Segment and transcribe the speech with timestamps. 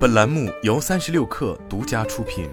[0.00, 2.48] 本栏目由三十六氪独家出品。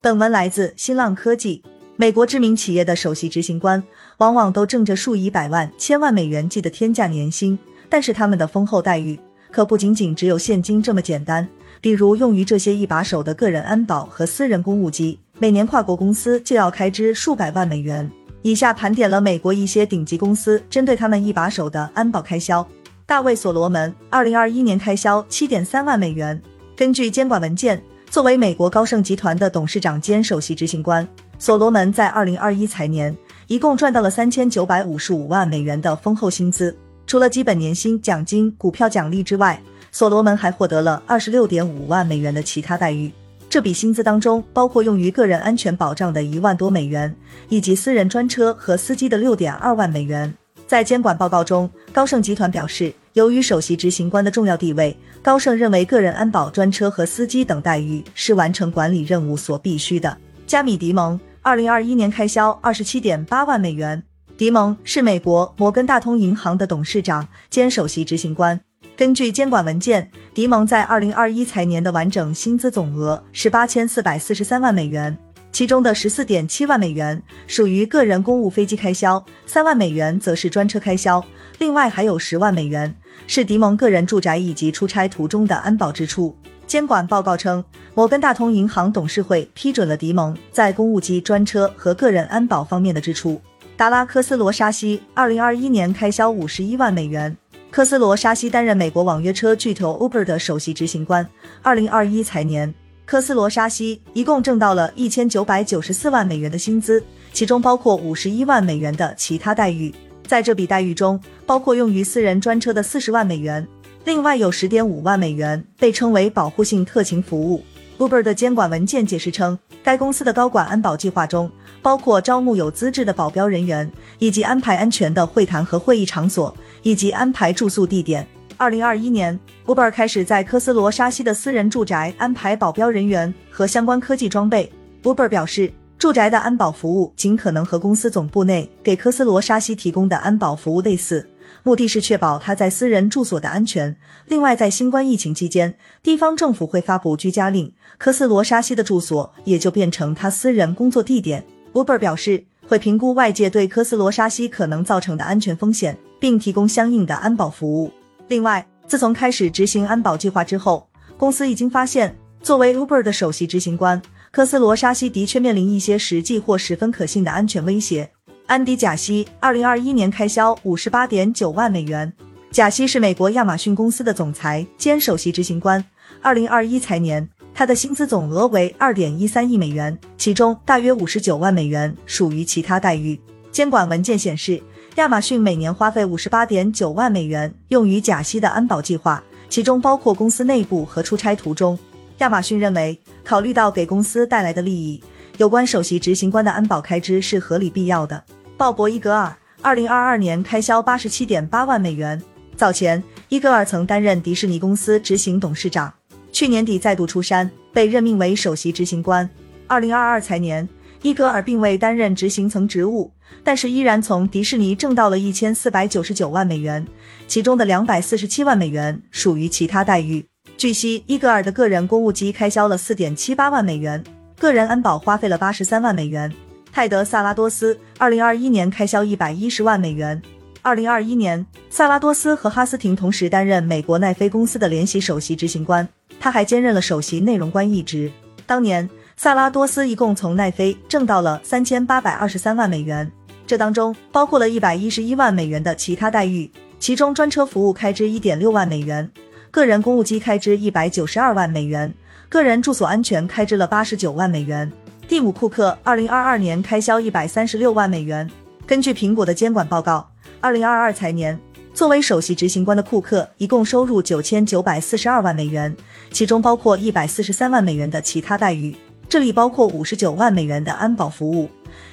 [0.00, 1.62] 本文来自新浪科技。
[1.94, 3.80] 美国知名企业的首席执行官
[4.16, 7.56] 往往都挣着数以百万、千万美元计的天价年薪，
[7.88, 9.16] 但是他们的丰厚待遇
[9.52, 11.48] 可不仅仅只有现金这么简单。
[11.80, 18.10] 比如用于这些一把手的个人安保和私人公务机，每年跨国公司就要开支数百万美元。
[18.42, 22.66] 以下盘点了美国一些顶级公司针对他们一把手的安保开销。
[23.08, 26.42] 大卫·所罗门，二零二一年开销七点三万美元。
[26.76, 31.06] 根据监管文件，作为美国高盛集团的董事长兼首席执行官，
[31.38, 36.76] 所罗门在二零二一财年一共赚到了三千九百五十五万美元的丰厚薪资。
[37.06, 39.62] 除了基本年薪、奖金、股票奖励之外，
[39.92, 43.12] 所罗门还获得了二十六点五万美元的其他待遇。
[43.48, 47.14] 这笔薪资当中包括用于个人安全保障的一万多美元，
[47.48, 50.34] 以及私人专车和司机的六点二万美元。
[50.66, 60.16] 在监管报告中，高盛集团表示，由于首席执行官的重要地位，高盛认为个人安保专车和司机等待遇是完成管理任务所必须的。
[60.46, 64.02] 加米迪蒙二零二一年开销二十七点八万美元。
[64.36, 68.60] 迪蒙是美国摩根大通银行的董事长兼首席执行官。
[68.96, 75.16] 根据监管文件，迪蒙在二零二一财年的完整薪资总额是八千四百四十三万美元，
[75.56, 81.24] 其中的十四点七万美元属于个人公务飞机开销，三万美元则是专车开销，
[81.58, 82.94] 另外还有十万美元
[83.26, 86.36] 是迪蒙个人住宅以及出差途中的安保支出。
[86.66, 93.40] 监管报告称，摩根大通银行董事会批准了迪蒙在公务机、专车和个人安保方面的支出。
[93.78, 97.34] 达拉科斯罗沙西二零二一年开销五十一万美元。
[97.70, 101.26] 科斯罗沙西担任美国网约车巨头 Uber 的首席执行官。
[101.62, 102.74] 二零二一财年，
[103.06, 107.00] 科斯罗沙西一共挣到了一千九百九十四万美元的薪资，
[107.32, 109.94] 其中包括五十一万美元的其他待遇。
[110.26, 113.64] 在这笔待遇中，包括用于私人专车的四十万美元，
[114.04, 117.62] 另外有十点五万美元被称为保护性特勤服务。
[117.98, 121.48] Uber 的监管文件解释称，该公司的高管安保计划中
[121.80, 123.88] 包括招募有资质的保镖人员，
[124.18, 126.52] 以及安排安全的会谈和会议场所。
[126.82, 128.24] 以及安排住宿地点。
[128.58, 134.72] 二零二一年，Uber 开始在科斯罗沙西的私人住宅安排保镖人员和相关科技装备。
[135.02, 141.28] Uber 表示，住宅的安保服务尽可能和公司总部内给科斯罗沙西提供的安保服务类似，
[141.62, 143.94] 目的是确保他在私人住所的安全。
[144.26, 151.44] 另外，在新冠疫情期间，地方政府会发布居家令，科斯罗沙西的住所也就变成他私人工作地点。
[151.72, 152.44] Uber 表示。
[152.68, 157.92] 会评估外界对科斯罗沙西可能造成的安全风险，并提供相应的安保服务。
[158.28, 164.00] 另外，自从开始执行安保计划之后，公司已经发现，作为 Uber 的首席执行官，
[164.30, 168.10] 科斯罗沙西的确面临一些实际或十分可信的安全威胁。
[168.46, 172.12] 安迪·贾西，二零二一年开销五十八点九万美元。
[172.50, 175.84] 贾西是美国亚马逊公司的总裁兼首席执行官。
[176.22, 177.28] 二零二一财年。
[177.58, 183.18] 他的薪资总额为二点一三亿美元，其中大约五十九万美元属于其他待遇。
[183.50, 184.62] 监管文件显示，
[184.96, 191.78] 亚马逊每年花费五十八点九万美元用于贾西的安保计划，其中包括公司内部和出差途中。
[192.18, 195.02] 亚马逊认为，考虑到给公司带来的利益，
[195.36, 198.24] 有关首席执行官的安保开支是合理必要的。
[198.56, 202.20] 鲍勃·伊格尔，二零二二年开销八十七点八万美元。
[202.56, 205.92] 早前，伊格尔曾担任迪士尼公司执行董事长。
[206.32, 209.28] 去年底再度出山，被任命为首席执行官。
[209.66, 210.66] 二零二二财年，
[211.02, 213.12] 伊格尔并未担任执行层职务，
[213.42, 216.86] 但是依然从迪士尼挣到了一千四百九十九万美元，
[217.28, 220.26] 其中的两百四十七万美元属于其他待遇。
[220.56, 224.02] 据悉，伊格尔的个人公务机开销了四点七八万美元，
[224.38, 226.32] 个人安保花费了八十三万美元。
[226.72, 230.20] 泰德·萨拉多斯二零二一年开销一百一十万美元。
[230.62, 235.88] 二零二一年，萨拉多斯和哈斯廷同时担任美国奈飞公司的联席首席执行官。
[236.18, 238.10] 他还兼任了首席内容官一职。
[238.46, 243.10] 当年，萨拉多斯一共从奈飞挣到了三千八百二十三万美元，
[243.46, 249.08] 这当中包括了一百一十一万美元的其他待遇，其中专车服务开支一点六万美元，
[249.50, 251.94] 个人公务机开支一百九十二万美元，
[252.28, 254.70] 个人住所安全开支了八十九万美元。
[255.06, 258.28] 蒂姆·库克二零二二年开销一百三十六万美元。
[258.66, 260.10] 根据苹果的监管报告，
[260.40, 261.38] 二零二二财年。
[261.72, 265.76] 作为首席执行官的库克，一共收入九千九百四十二万美元，
[266.10, 268.74] 其中包括一百四十三万美元的其他待遇，
[269.08, 271.48] 这里包括五十九万美元的安保服务，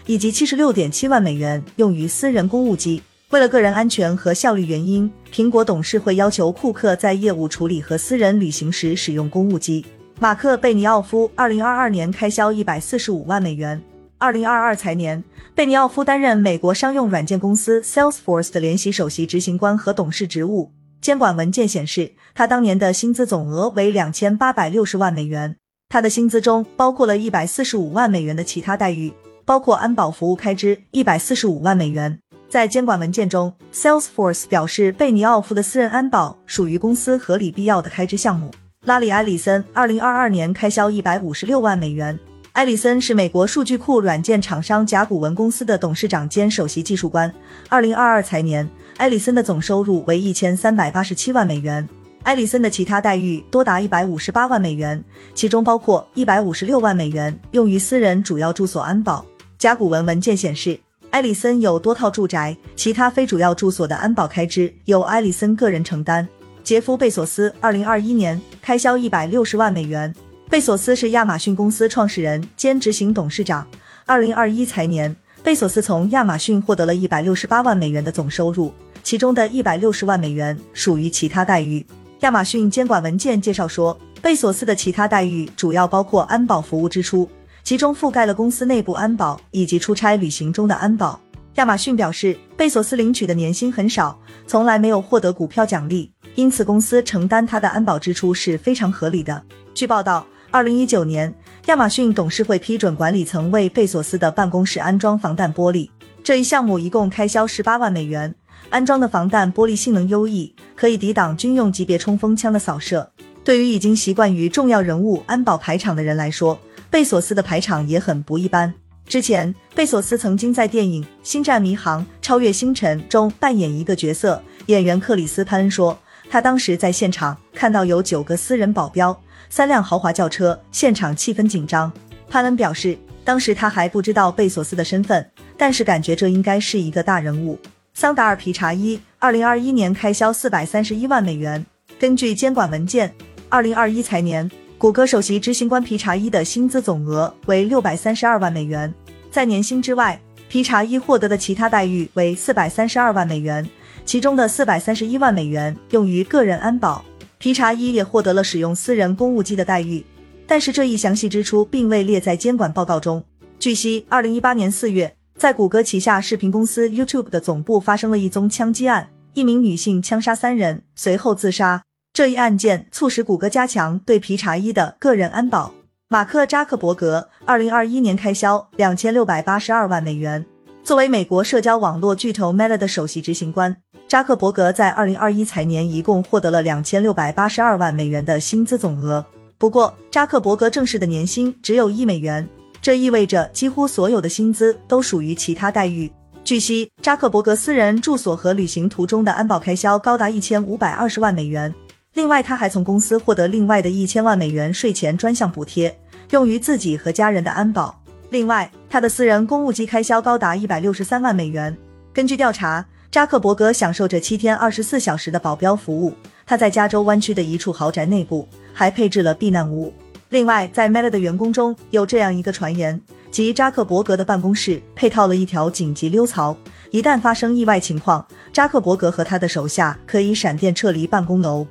[0.05, 3.01] 以及七十六点七万美元用于私人公务机。
[3.29, 9.85] 为了个人安全和效率原因，苹果董事会要求库克在业务处理和私人旅行时使用公务机。
[10.19, 13.81] 马克·贝尼奥夫二零二二年开销一百四十五万美元。
[14.19, 15.23] 二零二二财年，
[15.53, 20.71] 贝尼奥夫担任美国商用软件公司 Salesforce 的联席首席执行官和董事职务。
[21.01, 25.57] 监管文件显示，他当年的薪资总额为两千八百六十万美元。
[25.93, 29.13] 他的薪资中包括了一百四十五万美元的其他待遇，
[29.45, 32.17] 包括安保服务开支一百四十五万美元。
[32.49, 38.49] 在监管文件中，Salesforce 表示贝尼奥夫的私人安保属于公司合理必要的开支项目。
[38.85, 42.17] 拉里·埃里森二零二二年开销一百五十六万美元。
[42.53, 47.31] 埃里森是美国数据库软件厂商甲骨文公司的董事长兼首席技术官。
[47.69, 48.67] 二零二二财年，
[48.97, 51.87] 埃里森的总收入为一千三百八十七万美元。
[52.23, 55.03] 埃里森的其他待遇多达一百五十八万美元，
[55.35, 59.25] 其中包括一百五十六万美元用于私人主要住所安保。
[59.57, 60.79] 甲骨文文件显示，
[61.09, 66.25] 埃里森有多套住宅，其他非主要住所的安保开支由埃里森个人承担。
[66.63, 70.13] 杰夫·贝索斯二零二一年开销一百六十万美元。
[70.49, 73.67] 贝索斯是亚马逊公司创始人兼执行董事长。
[74.05, 78.73] 二零二一财年，贝索斯从亚马逊获得了一百六十八万美元的总收入，
[79.03, 81.85] 其中的一百六十万美元属于其他待遇。
[82.23, 87.29] 亚马逊监管文件介绍说，贝索斯的其他待遇主要包括安保服务支出，
[87.65, 91.19] 其中覆盖了公司内部安保以及出差旅行中的安保。
[91.55, 94.17] 亚马逊表示，贝索斯领取的年薪很少，
[94.47, 99.43] 从来没有获得股票奖励，因此公司承担他的安保支出是非常合理的。
[99.73, 101.35] 据报道，二零一九年，
[101.65, 105.89] 亚马逊董事会批准管理层为贝索斯的办公室安装防弹玻璃，
[106.23, 108.33] 这一项目一共开销十八万美元。
[108.69, 113.11] 安装的防弹玻璃性能优异，可以抵挡军用级别冲锋枪的扫射。
[113.43, 116.57] 对于已经习惯于重要人物安保排场的人来说，
[116.89, 118.73] 贝索斯的排场也很不一般。
[119.05, 124.41] 之前，贝索斯曾经在电影《星战迷航：超越星辰》中扮演一个角色。
[124.67, 129.15] 演员克里斯·潘恩说，他当时在现场看到有九个私人保镖、
[129.49, 131.91] 三辆豪华轿车，现场气氛紧张。
[132.29, 137.59] 潘恩表示，当时他还不知道贝索斯的身份，但是感觉这应该是一个大人物。
[137.93, 141.63] 桑达尔皮查伊二零二一年开销四百三十一万美元。
[141.99, 143.13] 根据监管文件，
[143.49, 144.49] 二零二一财年，
[144.79, 148.91] 谷歌首席执行官皮查伊的薪资总额为六百三十二万美元。
[149.29, 150.19] 在年薪之外，
[150.49, 153.67] 皮查伊获得的其他待遇为四百三十二万美元，
[154.05, 157.05] 其中的四百三十一万美元用于个人安保。
[157.37, 160.03] 皮查伊也获得了使用私人公务机的待遇，
[160.47, 163.23] 但是这一详细支出并未列在监管报告中。
[163.59, 165.15] 据悉，二零一八年四月。
[165.37, 171.83] 在谷歌旗下视频公司 YouTube 的总部发生了一宗枪击案，一名女性枪杀三人，随后自杀。
[172.13, 175.73] 这一案件促使谷歌加强对皮查伊的个人安保。
[176.09, 180.45] 马克扎克伯格二零二一年开销两千六百八十二万美元。
[180.83, 183.75] 作为美国社交网络巨头 Meta 的首席执行官，
[184.07, 189.25] 扎克伯格在二零二一财年一共获得了两千六百八十二万美元的薪资总额。
[189.57, 192.47] 不过，扎克伯格正式的年薪只有一美元。
[192.83, 196.11] 这意味着几乎所有的薪资都属于其他待遇。
[196.43, 201.73] 据悉，扎克伯格私人住所和旅行途中的安保开销高达一千五百二十万美元。
[202.13, 205.97] 另外，他还从公司获得另外的一千万美元税前专项补贴，
[206.31, 207.97] 用于自己和家人的安保。
[208.31, 211.77] 另外，他的私人公务机开销高达一百六十三万美元。
[212.11, 216.13] 根据调查，扎克伯格享受着七天二十四小时的保镖服务。
[216.45, 219.93] 他在加州湾区的一处豪宅内部还配置了避难屋。
[220.33, 222.99] 另外，在 Meta 的员工中有这样一个传言，
[223.29, 226.57] 即扎克伯格的办公室配套了一条紧急溜槽，
[226.89, 231.67] 一旦发生意外情况，扎克伯格和他的手下可以闪电撤离办公楼。